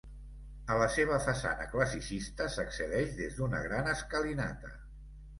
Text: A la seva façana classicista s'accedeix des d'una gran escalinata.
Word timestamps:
A 0.75 0.75
la 0.83 0.85
seva 0.93 1.17
façana 1.25 1.67
classicista 1.73 2.47
s'accedeix 2.53 3.11
des 3.19 3.35
d'una 3.41 3.59
gran 3.67 3.91
escalinata. 3.93 4.73